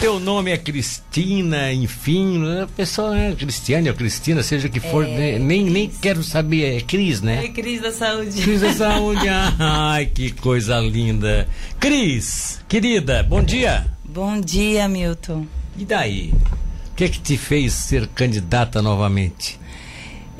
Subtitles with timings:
[0.00, 5.04] teu nome é Cristina, enfim, a pessoa é Cristiane ou Cristina, seja o que for,
[5.06, 5.38] É, né?
[5.38, 7.44] nem, nem quero saber, é Cris, né?
[7.44, 8.40] É Cris da Saúde.
[8.42, 9.28] Cris da Saúde,
[9.58, 11.46] ai que coisa linda.
[11.78, 13.86] Cris, querida, bom dia.
[14.04, 15.46] Bom dia, Milton.
[15.76, 16.32] E daí?
[16.92, 19.60] O que é que te fez ser candidata novamente?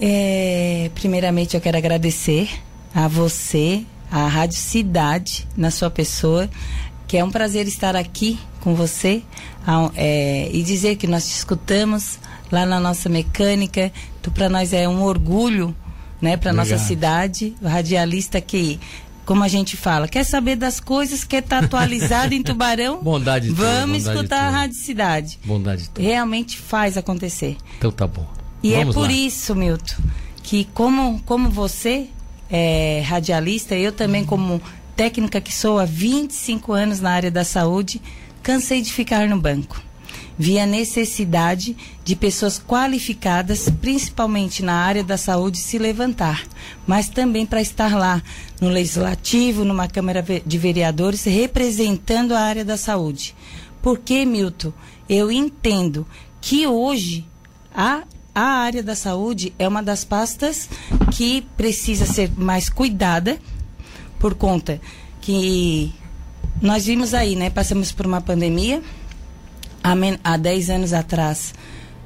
[0.00, 2.48] É, primeiramente, eu quero agradecer
[2.94, 6.48] a você, a Rádio Cidade, na sua pessoa,
[7.10, 9.24] que é um prazer estar aqui com você
[9.96, 12.20] é, e dizer que nós te escutamos
[12.52, 13.90] lá na nossa mecânica.
[14.22, 15.74] Tu para nós é um orgulho,
[16.22, 17.52] né, para nossa cidade.
[17.60, 18.78] O radialista que
[19.26, 22.98] como a gente fala, quer saber das coisas, quer estar atualizado em Tubarão?
[23.02, 24.50] Bondade Vamos bondade escutar a.
[24.50, 25.38] Rádio Cidade.
[25.44, 25.90] Bondade.
[25.98, 27.56] Realmente faz acontecer.
[27.76, 28.24] Então tá bom.
[28.62, 29.12] E Vamos é por lá.
[29.12, 29.96] isso, Milton,
[30.44, 32.06] que como, como você
[32.48, 34.62] é radialista, eu também como
[35.00, 38.02] técnica que sou há 25 anos na área da saúde,
[38.42, 39.82] cansei de ficar no banco.
[40.38, 46.44] Vi a necessidade de pessoas qualificadas, principalmente na área da saúde, se levantar,
[46.86, 48.22] mas também para estar lá
[48.60, 53.34] no Legislativo, numa Câmara de Vereadores, representando a área da saúde.
[53.80, 54.70] Porque, Milton,
[55.08, 56.06] eu entendo
[56.42, 57.24] que hoje
[57.74, 58.02] a,
[58.34, 60.68] a área da saúde é uma das pastas
[61.16, 63.38] que precisa ser mais cuidada,
[64.20, 64.80] por conta
[65.20, 65.92] que
[66.62, 67.50] nós vimos aí, né?
[67.50, 68.80] Passamos por uma pandemia.
[69.82, 71.54] Há, men- há 10 anos atrás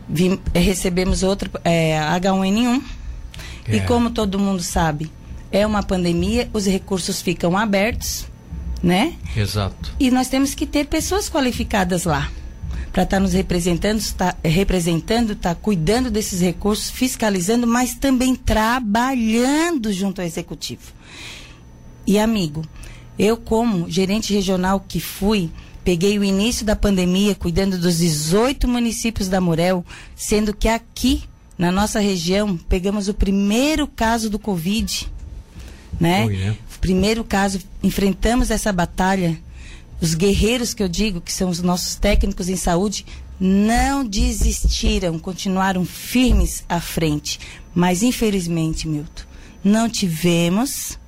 [0.09, 2.81] vim- recebemos outro é, H1N1.
[3.69, 3.81] E É.
[3.81, 5.11] como todo mundo sabe,
[5.51, 8.27] é uma pandemia, os recursos ficam abertos,
[8.83, 9.15] né?
[9.37, 9.93] Exato.
[9.99, 12.31] E nós temos que ter pessoas qualificadas lá
[12.93, 20.21] para estar nos representando, estar representando, estar cuidando desses recursos, fiscalizando, mas também trabalhando junto
[20.21, 20.93] ao executivo.
[22.07, 22.63] E amigo,
[23.19, 25.51] eu como gerente regional que fui,
[25.85, 29.85] peguei o início da pandemia cuidando dos 18 municípios da Murel,
[30.17, 31.23] sendo que aqui
[31.57, 35.09] na nossa região pegamos o primeiro caso do Covid,
[36.01, 36.25] né?
[36.25, 36.57] Foi, né?
[36.81, 39.39] Primeiro caso, enfrentamos essa batalha.
[40.01, 43.07] Os guerreiros que eu digo, que são os nossos técnicos em saúde,
[43.41, 47.41] não desistiram, continuaram firmes à frente.
[47.75, 49.23] Mas infelizmente, Milton,
[49.63, 50.99] não tivemos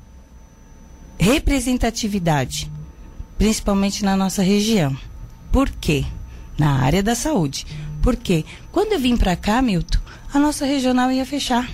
[1.18, 2.70] representatividade,
[3.38, 4.96] principalmente na nossa região.
[5.50, 6.04] Por quê?
[6.58, 7.66] Na área da saúde.
[8.02, 8.44] Por quê?
[8.70, 9.98] Quando eu vim para cá, Milton,
[10.32, 11.70] a nossa regional ia fechar.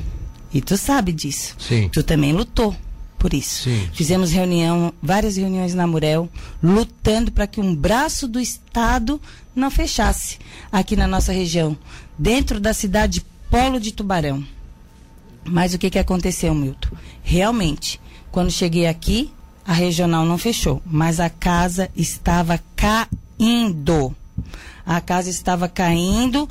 [0.53, 1.57] E tu sabe disso.
[1.59, 1.89] Sim.
[1.89, 2.75] Tu também lutou
[3.19, 3.65] por isso.
[3.65, 3.89] Sim.
[3.93, 6.29] Fizemos reunião, várias reuniões na Murel,
[6.63, 9.21] lutando para que um braço do Estado
[9.55, 10.39] não fechasse
[10.73, 11.77] aqui na nossa região,
[12.19, 14.45] dentro da cidade Polo de Tubarão.
[15.45, 16.97] Mas o que, que aconteceu, Milton?
[17.23, 18.01] Realmente,
[18.33, 19.31] quando cheguei aqui,
[19.65, 24.15] a regional não fechou, mas a casa estava caindo.
[24.85, 26.49] A casa estava caindo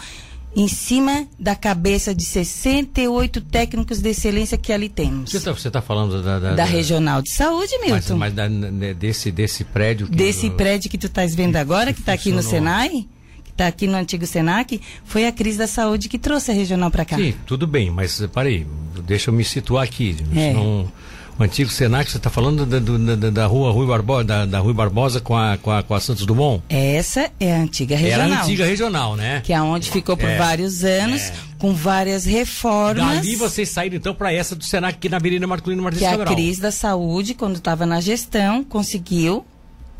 [0.55, 5.31] em cima da cabeça de 68 técnicos de excelência que ali temos.
[5.31, 5.37] Você
[5.67, 8.17] está tá falando da, da, Da regional de saúde, Mas, Milton.
[8.17, 10.07] mas da- né, desse, desse prédio.
[10.07, 12.41] que- Desse prédio que tu estás vendo agora, que está aqui no.
[12.43, 13.07] Senai,
[13.45, 16.91] que está aqui no antigo Senac, foi a crise da saúde que trouxe a regional
[16.91, 17.15] para cá.
[17.17, 18.67] Sim, tudo bem, mas parei,
[19.05, 20.17] deixa eu me situar aqui.
[20.35, 20.49] É.
[20.51, 20.91] Senão,
[21.41, 24.73] o antigo Senac, você está falando da, da, da rua Rui Barbosa, da, da Rui
[24.73, 26.63] Barbosa com a, com, a, com a Santos Dumont?
[26.69, 28.27] Essa é a antiga regional.
[28.27, 29.41] Era a antiga regional, né?
[29.43, 30.37] Que é onde ficou por É.
[30.37, 31.33] vários anos, É.
[31.57, 33.15] com várias reformas.
[33.17, 36.11] Dali vocês saíram então para essa do Senac aqui na Avenida Marcolino Martins que a
[36.11, 36.33] Cabral.
[36.35, 39.45] crise da saúde, quando estava na gestão, conseguiu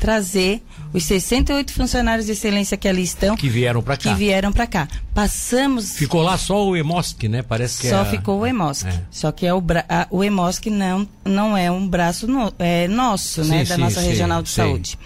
[0.02, 0.60] trazer
[0.92, 4.14] os 68 funcionários de excelência que ali estão, Que vieram para que cá.
[4.14, 4.88] vieram para cá.
[5.14, 7.40] Passamos Ficou lá só o Emosc, né?
[7.40, 8.88] Parece que Só é- ficou o EMOSC.
[8.88, 9.00] É.
[9.12, 13.44] Só que é o, bra o EMOSC não, não é um braço no- é nosso,
[13.44, 13.64] né?
[13.64, 14.98] Sim, Da sim, nossa sim, regional de saúde.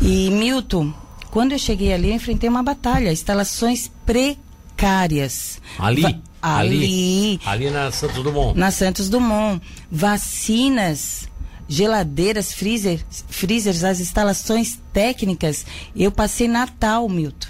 [0.00, 0.92] E, Milton,
[1.32, 3.10] quando eu cheguei ali, eu enfrentei uma batalha.
[3.12, 5.60] Instalações precárias.
[5.78, 8.56] Ali, Va- ali, ali, ali na Santos Dumont.
[8.58, 9.60] na Santos Dumont.
[9.90, 11.28] Vacinas,
[11.70, 15.64] geladeiras, freezer, freezers, as instalações técnicas.
[15.94, 17.46] Eu passei Natal, Milton.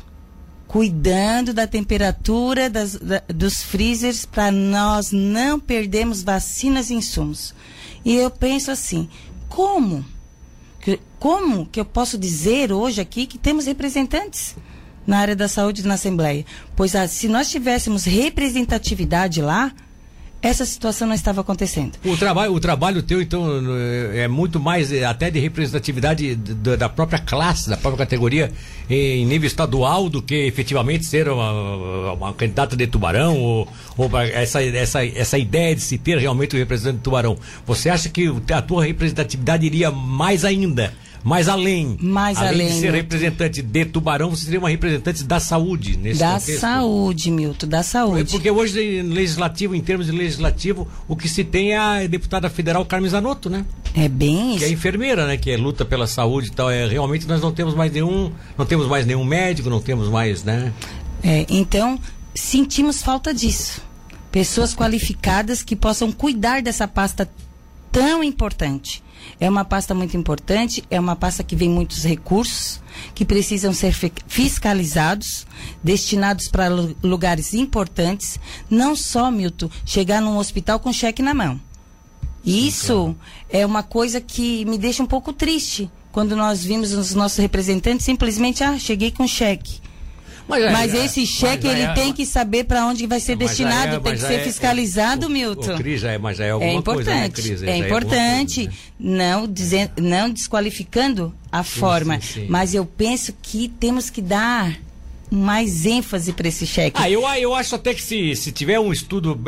[0.69, 7.55] Cuidando da temperatura das- da- dos freezers para nós não perdermos vacinas e insumos.
[8.05, 9.09] E eu penso assim,
[9.49, 10.05] como?
[11.19, 14.55] Como que eu posso dizer hoje aqui que temos representantes
[15.07, 16.45] na área da saúde na Assembleia?
[16.77, 19.73] Pois ah, se nós tivéssemos representatividade lá,
[20.43, 21.93] essa situação não estava acontecendo.
[22.05, 23.47] O trabalho, o trabalho teu, então,
[24.15, 28.51] é muito mais eh, até de representatividade da própria classe, da própria categoria
[28.89, 34.63] em nível estadual do que efetivamente ser uma, uma candidata de tubarão ou, ou essa,
[34.63, 37.37] essa, essa ideia de se ter realmente um representante de tubarão.
[37.67, 40.93] Você acha que a tua representatividade iria mais ainda
[41.23, 41.97] mais além.
[42.01, 42.53] Mais além.
[42.53, 42.69] além.
[42.69, 46.61] de ser representante de Tubarão, você seria uma representante da saúde nesse Da contexto.
[46.61, 48.31] saúde, Milton, da saúde.
[48.31, 52.49] Porque hoje, no legislativo, em termos de legislativo, o que se tem é a deputada
[52.49, 53.65] federal Carmen Zanotto, né?
[53.95, 54.75] É bem Que é isso.
[54.75, 55.37] enfermeira, né?
[55.37, 56.71] Que é luta pela saúde e tal.
[56.71, 58.31] É, realmente nós não temos mais nenhum.
[58.57, 60.73] Não temos mais nenhum médico, não temos mais, né?
[61.23, 61.99] É, então,
[62.35, 63.83] sentimos falta disso.
[64.33, 67.29] Pessoas qualificadas que possam cuidar dessa pasta
[67.93, 69.03] tão importante.
[69.39, 72.81] É uma pasta muito importante, é uma pasta que vem muitos recursos,
[73.15, 75.47] que precisam ser fi- fiscalizados,
[75.83, 78.39] destinados para lu- lugares importantes.
[78.69, 81.61] Não só, Milton, chegar num hospital com cheque na mão.
[82.45, 83.15] Isso
[83.51, 85.91] é uma coisa que me deixa um pouco triste.
[86.11, 89.81] Quando nós vimos os nossos representantes simplesmente, ah, cheguei com cheque.
[90.55, 93.37] É- Mas é- esse cheque mas ele é- tem que saber para onde vai ser
[93.37, 95.75] Mas destinado, é- tem mas que ser é- fiscalizado, o- Milton.
[95.75, 97.63] O, Cris já é, mas é alguma é coisa, né, importante, Cris?
[97.63, 99.17] É importante, coisa, né?
[99.29, 102.47] não, dizen- não desqualificando a forma, sim, sim.
[102.49, 104.77] mas eu penso que temos que dar
[105.31, 106.97] mais ênfase para esse cheque.
[107.01, 109.39] Ah, eu, eu acho até que se, se tiver um estudo,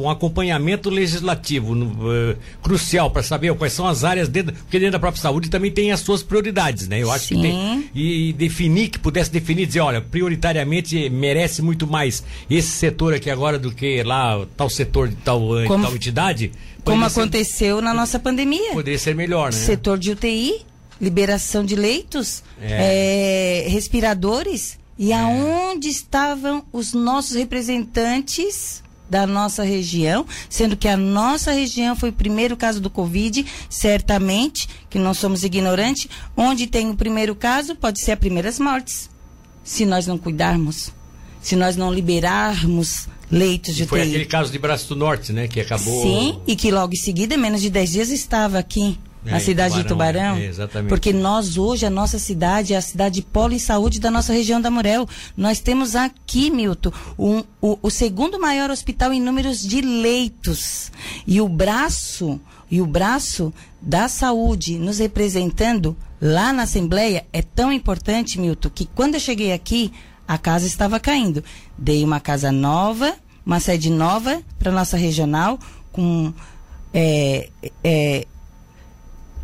[0.00, 1.74] um acompanhamento legislativo
[2.10, 5.70] eh, crucial para saber quais são as áreas dentro, porque dentro da própria saúde também
[5.70, 7.02] tem as suas prioridades, né?
[7.02, 7.42] Eu acho que Sim.
[7.42, 7.90] tem.
[7.94, 13.58] E, definir, que pudesse definir, dizer, olha, prioritariamente merece muito mais esse setor aqui agora
[13.58, 16.50] do que lá tal setor de tal, eh, Como- tal entidade.
[16.84, 18.72] Como ser- aconteceu na nossa pandemia.
[18.72, 19.58] Poderia ser melhor, né?
[19.58, 20.60] Setor de UTI,
[21.00, 24.78] liberação de leitos, eh, respiradores.
[24.98, 32.08] E aonde estavam os nossos representantes da nossa região, sendo que a nossa região foi
[32.08, 37.76] o primeiro caso do Covid, certamente, que não somos ignorantes, onde tem o primeiro caso,
[37.76, 39.08] pode ser as primeiras mortes,
[39.62, 40.90] se nós não cuidarmos,
[41.40, 44.10] se nós não liberarmos leitos de Foi UTI.
[44.10, 45.46] aquele caso de Braço do Norte, né?
[45.46, 46.02] Que acabou.
[46.02, 49.74] Sim, e que logo em seguida, menos de 10 dias, estava aqui, É, na cidade
[49.76, 50.36] de Tubarão, Tubarão.
[50.42, 50.88] é, exatamente.
[50.88, 54.60] Porque nós, hoje, a nossa cidade é a cidade polo em saúde da nossa região
[54.60, 55.08] da Murel.
[55.36, 60.90] Nós temos aqui, Milton, um- o, o segundo maior hospital em números de leitos.
[61.26, 62.40] E o braço,
[62.70, 68.86] e o braço da saúde nos representando lá na Assembleia é tão importante, Milton, que
[68.86, 69.92] quando eu cheguei aqui,
[70.26, 71.44] a casa estava caindo.
[71.78, 73.14] Dei uma casa nova,
[73.44, 75.58] uma sede nova para nossa regional,
[75.92, 76.32] com
[76.92, 77.48] é,
[77.84, 78.26] é,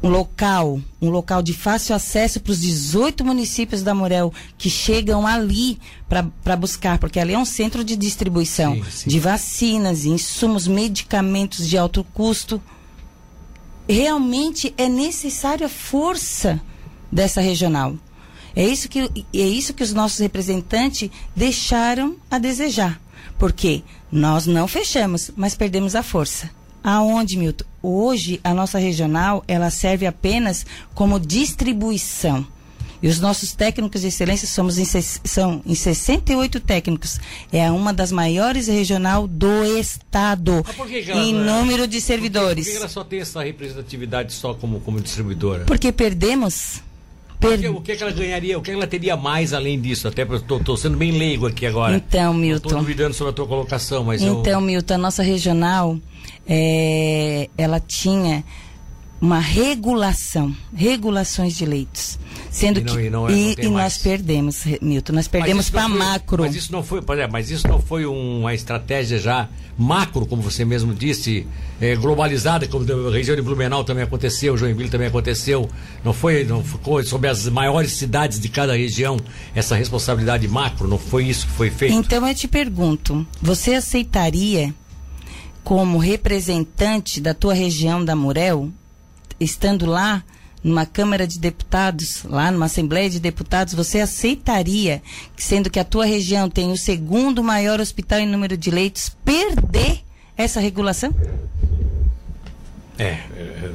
[0.02, 5.26] um local, um local de fácil acesso para os 18 municípios da Morel que chegam
[5.26, 5.78] ali
[6.08, 9.10] para buscar, porque ali é um centro de distribuição Sim, sim.
[9.10, 12.60] de vacinas, insumos, medicamentos de alto custo.
[13.88, 16.60] Realmente é necessária a força
[17.10, 17.94] dessa regional.
[18.56, 19.00] É isso que,
[19.32, 23.00] é isso que os nossos representantes deixaram a desejar.
[23.38, 26.50] Porque nós não fechamos, mas perdemos a força.
[26.82, 27.64] Aonde, Milton?
[27.82, 30.64] Hoje, a nossa regional, ela serve apenas
[30.94, 32.46] como distribuição.
[33.02, 34.84] E os nossos técnicos de excelência somos em,
[35.24, 37.18] são em 68 técnicos.
[37.52, 40.64] É uma das maiores regional do estado.
[40.76, 42.68] Por que que ela em é- número de Por servidores.
[42.68, 45.64] que ela só tem essa representatividade só como, como distribuidora?
[45.64, 46.80] Porque perdemos.
[47.42, 48.58] Per- O que, o que que ela ganharia?
[48.58, 50.06] O que ela teria mais além disso?
[50.08, 51.94] Até eu estou sendo bem leigo aqui agora.
[51.96, 52.78] Então, Estou Milton.
[52.78, 55.98] duvidando sobre a tua colocação, mas eu- Então, Milton, a nossa regional,
[56.48, 58.44] é, ela tinha
[59.22, 62.18] uma regulação, regulações de leitos.
[62.50, 63.00] Sendo E não- que.
[63.02, 66.42] e não é- e não tem e nós perdemos, Milton, nós perdemos não para macro.
[66.42, 70.64] Mas isso não foi, é, mas isso não foi uma estratégia já macro, como você
[70.64, 71.46] mesmo disse,
[71.80, 75.70] é, globalizada, como a região de Blumenau também aconteceu, Joinville também aconteceu.
[76.04, 79.16] Não foi, não ficou sobre as maiores cidades de cada região
[79.54, 80.88] essa responsabilidade macro.
[80.88, 81.94] Não foi isso que foi feito.
[81.94, 84.74] Então eu te pergunto, você aceitaria
[85.62, 88.68] como representante da tua região da Murel,
[89.42, 90.24] estando lá
[90.62, 95.02] numa Câmara de Deputados, lá numa Assembleia de Deputados, você aceitaria,
[95.36, 99.16] que sendo que a tua região tem o segundo maior hospital em número de leitos,
[99.24, 100.00] perder
[100.36, 101.12] essa regulação?
[102.98, 103.18] É.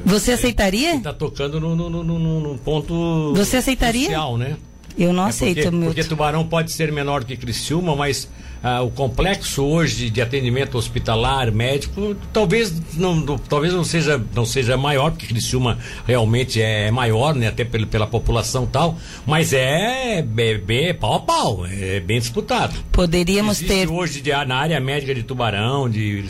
[0.06, 0.96] Você aceitaria?
[0.96, 3.34] Está tocando num no, no, no, no ponto.
[3.36, 4.06] Você aceitaria?
[4.06, 4.56] crucial, né?
[4.98, 5.86] Eu não É aceito, porque, Milton.
[5.94, 8.28] porque Tubarão pode ser menor que Criciúma, mas
[8.64, 14.76] ah, o complexo hoje de atendimento hospitalar, médico, talvez não, talvez não seja, não seja
[14.76, 15.78] maior, porque Criciúma
[16.08, 17.48] realmente é maior, né?
[17.48, 22.74] Até pela, pela população tal, mas é, é bem pau a pau, é bem disputado.
[22.92, 26.24] Poderíamos Existe ter hoje de- na área médica de Tubarão, de,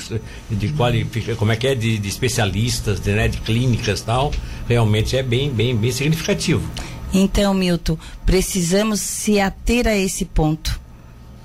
[0.52, 4.34] de qualifica, como é que é, de, de especialistas, de, né, de clínicas tal,
[4.68, 6.70] realmente é bem, bem, bem significativo.
[7.14, 10.80] Então, Milton, precisamos se ater a esse ponto.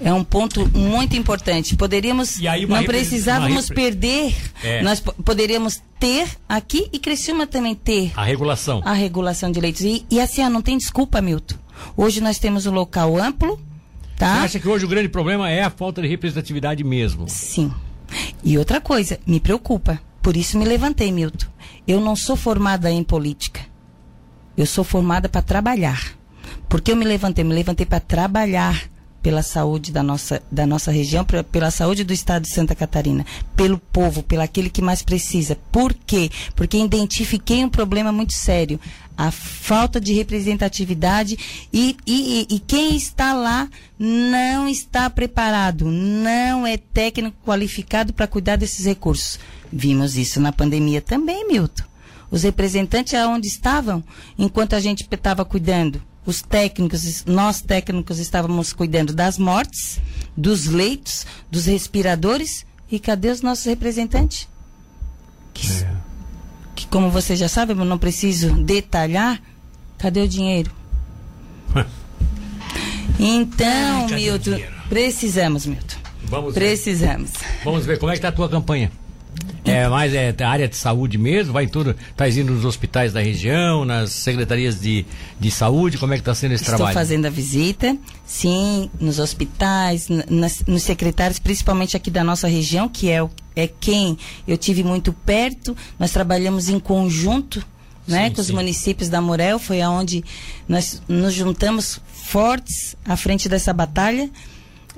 [0.01, 1.77] É um ponto muito importante.
[1.77, 2.39] Poderíamos,
[2.69, 4.83] não precisávamos perder, É.
[4.83, 8.83] nós po- poderíamos ter aqui e Criciúma também ter A regulação.
[8.85, 9.83] a regulação de leitos.
[9.83, 11.55] E, e assim, ó, não tem desculpa, Milton.
[11.97, 13.61] Hoje nós temos um local amplo,
[14.19, 14.41] tá?
[14.41, 17.27] Você acha que hoje o grande problema é a falta de representatividade mesmo?
[17.29, 17.73] Sim.
[18.43, 20.01] E outra coisa, me preocupa.
[20.21, 21.47] Por isso me levantei, Milton.
[21.87, 23.61] Eu não sou formada em política.
[24.57, 26.17] Eu sou formada para trabalhar.
[26.69, 27.45] Porque eu me levantei?
[27.45, 28.91] Me levantei para trabalhar
[29.23, 33.79] pela saúde da nossa, da nossa região, pela saúde do estado de Santa Catarina, pelo
[33.79, 35.57] povo, pelo aquele que mais precisa.
[35.71, 36.29] Por quê?
[36.57, 38.81] Porque identifiquei um problema muito sério.
[39.17, 41.39] A falta de representatividade
[41.73, 43.69] e, e, e quem está lá
[43.99, 49.39] não está preparado, não é técnico qualificado para cuidar desses recursos.
[49.73, 51.92] Vimos isso na pandemia também, Milton.
[52.33, 54.03] Os representantes aonde estavam
[54.39, 56.03] enquanto a gente estava cuidando?
[56.25, 60.01] Os técnicos, nós técnicos estávamos cuidando das mortes,
[60.35, 62.65] dos leitos, dos respiradores.
[62.91, 64.49] E cadê os nossos representantes?
[65.53, 65.67] Que,
[66.75, 69.41] que como você já sabe, eu não preciso detalhar.
[69.99, 70.73] Cadê o dinheiro?
[73.25, 74.59] Então, Ai, Milton,
[74.89, 75.97] precisamos, Milton.
[76.25, 76.61] Vamos ver.
[76.61, 77.31] Precisamos.
[77.63, 78.91] Vamos ver como é que tá a tua campanha.
[79.65, 81.53] É mais é, a área de saúde mesmo?
[81.53, 81.95] Vai em tudo?
[82.17, 85.07] Tá indo nos hospitais da região, nas secretarias de,
[85.39, 85.99] de saúde?
[85.99, 86.95] Como é que tá sendo esse Estou trabalho?
[86.95, 87.97] fazendo a visita,
[88.27, 93.69] sim, nos hospitais, nas- nos secretários, principalmente aqui da nossa região, que é, o- é
[93.69, 95.77] quem eu tive muito perto.
[95.99, 97.65] Nós trabalhamos em conjunto,
[98.07, 98.53] né, Sim, com os sim.
[98.55, 100.25] municípios da Morel, foi aonde
[100.69, 104.29] nós nos juntamos fortes à frente dessa batalha.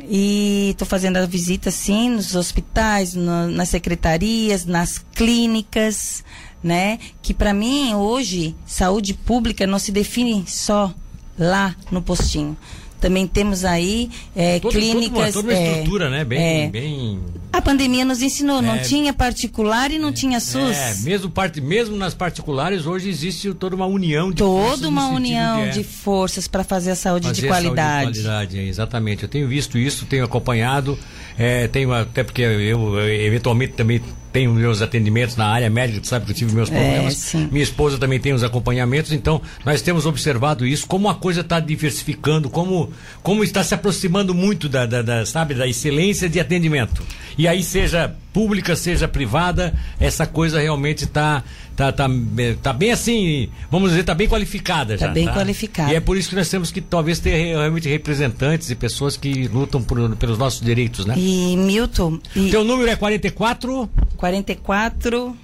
[0.01, 6.25] E estou fazendo a visita, sim, nos hospitais, no- nas secretarias, nas clínicas,
[6.63, 6.99] né?
[7.23, 10.93] Que para mim, hoje, saúde pública não se define só
[11.39, 12.57] lá no postinho.
[13.05, 15.35] Também temos aí eh, Todo- toda uma- clínicas.
[15.35, 16.25] Toda uma, eh, estrutura, né?
[16.25, 17.21] Bem, eh, bem
[17.53, 18.79] A pandemia nos ensinou, não É.
[18.79, 20.75] tinha particular e não tinha SUS.
[20.75, 25.09] É, mesmo, parte, mesmo nas particulares, hoje existe toda uma união de forças Toda uma
[25.09, 28.13] união é, de forças para fazer a saúde fazer de a saúde qualidade.
[28.13, 29.23] de qualidade, é, exatamente.
[29.25, 30.99] Eu tenho visto isso, tenho acompanhado,
[31.39, 34.01] é, tenho até porque eu, eu, eventualmente também
[34.35, 37.15] tenho meus atendimentos na área médica, tu sabe que eu tive meus É, problemas.
[37.15, 37.49] sim.
[37.53, 41.61] Minha esposa também tem os acompanhamentos, então nós temos observado isso, como a coisa está
[41.61, 42.91] diversificando, como,
[43.23, 47.01] como está se aproximando muito da, da, da, sabe, da excelência de atendimento.
[47.39, 51.45] E aí, seja pública, seja privada, essa coisa realmente está
[51.77, 55.13] tá, tá, eh, tá bem assim, vamos dizer, está bem qualificada Tá já.
[55.13, 55.93] bem qualificada.
[55.93, 59.17] E é por isso que nós temos que talvez ter re- realmente representantes e pessoas
[59.17, 61.15] que lutam por- pelos nossos direitos, né?
[61.17, 65.44] E Milton, e Teu número é 44 44 44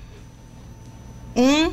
[1.36, 1.70] 1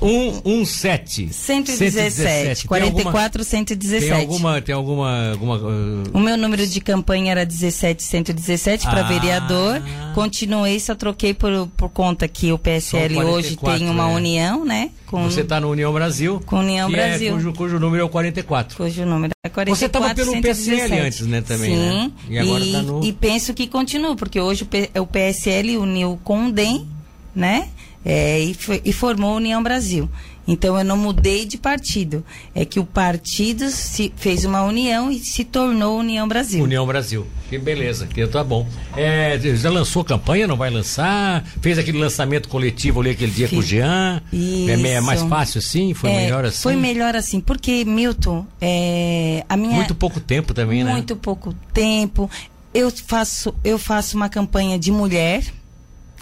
[0.00, 1.28] 117.
[1.32, 2.66] 117.
[2.66, 4.06] Tem alguma- 44 117.
[4.06, 4.60] Tem alguma.
[4.62, 5.30] Tem alguma.
[5.32, 9.08] alguma uh, O meu número de campanha era 17117 para Ah.
[9.08, 9.82] vereador.
[10.14, 14.14] Continuei, só troquei por, por conta que o PSL São hoje 44, tem uma é.
[14.14, 14.90] união, né?
[15.06, 16.40] Com, você está no União Brasil.
[16.46, 17.34] Com União é- Brasil.
[17.34, 18.76] cujo, cujo número é o 44.
[18.78, 20.80] Cujo número é 44 Você tava pelo 117.
[20.88, 22.10] PSL antes, né, também, Sim, né?
[22.30, 24.66] E agora tá no- e penso que continua, porque hoje
[24.98, 26.86] o PSL uniu com o DEM,
[27.34, 27.68] né?
[28.04, 30.08] É, e, foi- e formou a União Brasil.
[30.48, 32.24] Então eu não mudei de partido.
[32.54, 36.64] É que o partido se fez uma união e se tornou União Brasil.
[36.64, 37.26] União Brasil.
[37.48, 38.66] Que beleza, que tá bom.
[38.96, 41.44] É, já lançou campanha, não vai lançar?
[41.60, 43.68] Fez aquele lançamento coletivo ali aquele dia com o Fiz.
[43.70, 44.22] Jean?
[44.32, 45.28] É, me- é mais Isso.
[45.28, 45.94] fácil assim?
[45.94, 46.62] Foi É, melhor assim?
[46.62, 49.74] Foi melhor assim, porque, Milton, é, a minha.
[49.74, 50.90] Muito pouco tempo também, né?
[50.90, 52.28] muito pouco tempo.
[52.72, 55.42] Eu faço, eu faço uma campanha de mulher,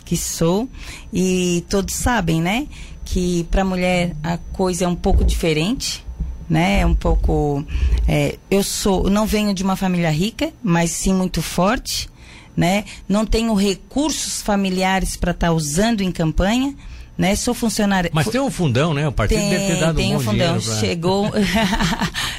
[0.09, 0.67] que sou,
[1.13, 2.67] e todos sabem, né?
[3.05, 6.03] Que para mulher a coisa é um pouco diferente,
[6.49, 6.81] né?
[6.81, 7.63] É um pouco.
[8.07, 12.09] é, eu sou, não venho de uma família rica, mas sim muito forte,
[12.57, 12.87] né?
[13.07, 16.75] Não tenho recursos familiares para estar usando em campanha,
[17.19, 17.37] né?
[17.37, 18.11] Sou funcionária.
[18.15, 19.07] Mas tem um fundão, né?
[19.07, 20.59] O partido Tem, deve ter dado tem um um fundão.
[20.59, 20.77] pra...
[20.77, 21.31] Chegou.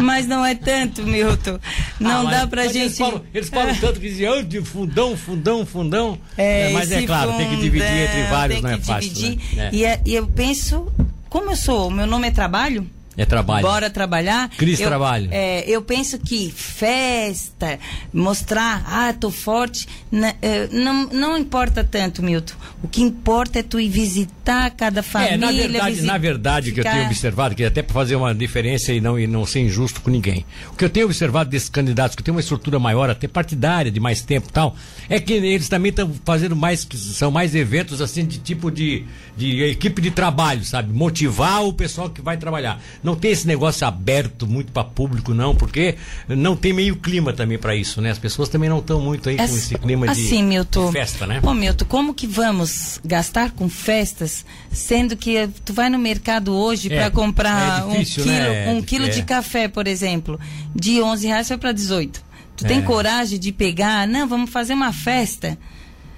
[0.00, 1.58] Mas não é tanto, Milton.
[2.00, 2.84] Não Ah, dá pra mas gente.
[2.84, 6.18] Eles falam, eles falam tanto que dizem, "Ah, de fundão, fundão, fundão.
[6.36, 9.12] É, mas é claro, tem que dividir fundão, entre vários, não é fácil.
[9.30, 9.38] né?
[9.56, 9.70] É.
[9.72, 10.92] E, é- e eu penso,
[11.28, 12.86] como eu sou, meu nome é trabalho.
[13.16, 13.66] É trabalho.
[13.66, 14.48] Bora trabalhar.
[14.56, 15.28] Cris eu, Trabalho.
[15.30, 17.78] É, eu penso que festa,
[18.12, 22.54] mostrar, ah, tô forte, na- eh, não, não importa tanto, Milton.
[22.82, 25.34] O que importa é tu ir visitar cada família.
[25.34, 27.94] É, na verdade, na verdade, o que eu tenho ficar- observado, que é até para
[27.94, 30.44] fazer uma diferença e não, e não ser injusto com ninguém.
[30.72, 34.00] O que eu tenho observado desses candidatos, que tem uma estrutura maior, até partidária, de
[34.00, 34.76] mais tempo e tal,
[35.08, 39.04] é que eles também estão fazendo mais, são mais eventos assim de tipo de,
[39.36, 40.92] de equipe de trabalho, sabe?
[40.92, 42.80] Motivar o pessoal que vai trabalhar.
[43.04, 45.94] Não tem esse negócio aberto muito para público, não, porque
[46.26, 48.10] não tem meio clima também para isso, né?
[48.10, 51.26] As pessoas também não estão muito aí com esse clima assim, de, Milton, de festa,
[51.26, 51.40] né?
[51.42, 56.90] Ô, Milton, como que vamos gastar com festas, sendo que tu vai no mercado hoje
[56.92, 58.72] É, para comprar é difícil, um quilo, né?
[58.72, 59.08] um quilo É.
[59.10, 60.40] de café, por exemplo,
[60.74, 62.24] de 11 reais foi para 18.
[62.56, 62.68] Tu É.
[62.68, 64.08] tem coragem de pegar?
[64.08, 65.58] Não, vamos fazer uma festa.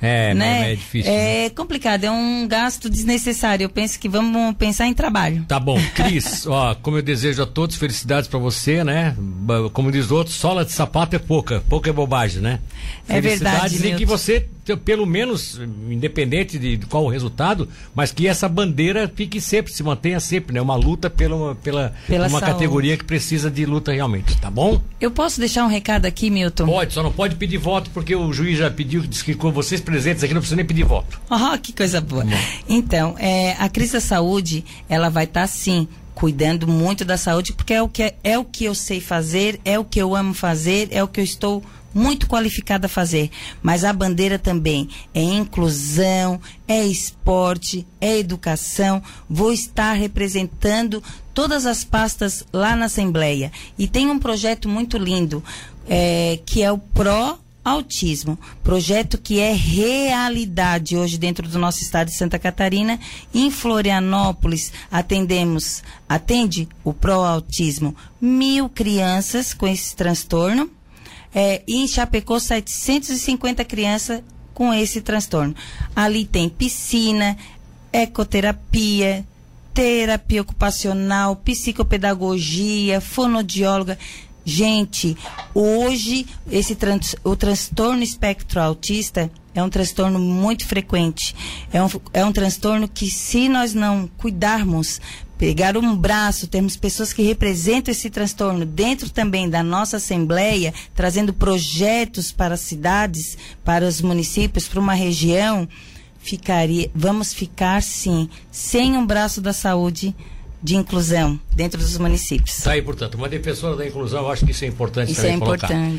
[0.00, 0.72] É, né?
[0.72, 1.10] é difícil.
[1.10, 1.46] né?
[1.46, 3.64] É complicado, é um gasto desnecessário.
[3.64, 5.44] Eu penso que vamos pensar em trabalho.
[5.48, 9.16] Tá bom, Cris, ó, como eu desejo a todos felicidades pra você, né?
[9.72, 12.60] Como diz o outro, sola de sapato é pouca, pouca é bobagem, né?
[13.08, 18.26] É verdade, e que você, pelo menos, independente de de qual o resultado, mas que
[18.26, 20.60] essa bandeira fique sempre, se mantenha sempre, né?
[20.60, 22.52] Uma luta pela, pela, Pela uma saúde.
[22.52, 24.80] categoria que precisa de luta realmente, tá bom?
[25.00, 26.66] Eu posso deixar um recado aqui, Milton?
[26.66, 29.80] Pode, só não pode pedir voto, porque o juiz já pediu, disse que com vocês
[29.80, 31.20] presentes aqui não precisa nem pedir voto.
[31.30, 32.24] Oh, que coisa boa.
[32.68, 37.74] Então, é, a crise da saúde, ela vai estar sim cuidando muito da saúde, porque
[37.74, 40.88] é o, que, é o que eu sei fazer, é o que eu amo fazer,
[40.90, 41.62] é o que eu estou
[41.96, 43.30] muito qualificada a fazer.
[43.62, 46.38] Mas a bandeira também é inclusão,
[46.68, 49.02] é esporte, é educação.
[49.28, 53.50] Vou estar representando todas as pastas lá na Assembleia.
[53.78, 55.42] E tem um projeto muito lindo,
[55.88, 62.06] é, que é o PRO Autismo, projeto que é realidade hoje dentro do nosso estado
[62.06, 63.00] de Santa Catarina.
[63.34, 70.70] Em Florianópolis, atendemos, atende o Pro Autismo mil crianças com esse transtorno.
[71.38, 74.22] É, em Chapecó, 750 crianças
[74.54, 75.54] com esse transtorno.
[75.94, 77.36] Ali tem piscina,
[77.92, 79.22] ecoterapia,
[79.74, 83.98] terapia ocupacional, psicopedagogia, fonodióloga.
[84.42, 85.14] Gente,
[85.54, 86.74] hoje esse
[87.22, 91.34] o transtorno espectro autista é um transtorno muito frequente.
[91.72, 95.00] É um, é um transtorno que, se nós não cuidarmos,
[95.38, 101.32] pegar um braço, termos pessoas que representam esse transtorno dentro também da nossa Assembleia, trazendo
[101.32, 105.68] projetos para as cidades, para os municípios, para uma região,
[106.18, 110.14] ficaria, vamos ficar sim, sem um braço da saúde
[110.62, 112.56] de inclusão dentro dos municípios.
[112.56, 115.36] Tá aí, portanto, uma defensora da inclusão, eu acho que isso é importante Isso também
[115.36, 115.66] é colocar.
[115.66, 115.94] importante.